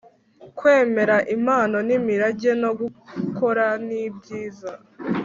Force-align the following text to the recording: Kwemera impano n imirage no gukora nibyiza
Kwemera 0.57 1.15
impano 1.35 1.77
n 1.87 1.89
imirage 1.97 2.51
no 2.61 2.71
gukora 2.79 3.65
nibyiza 3.87 4.71